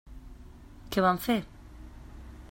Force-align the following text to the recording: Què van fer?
Què 0.95 1.03
van 1.07 1.21
fer? 1.27 1.35